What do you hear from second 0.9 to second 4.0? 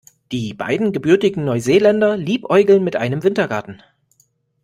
gebürtigen Neuseeländer liebäugeln mit einem Wintergarten.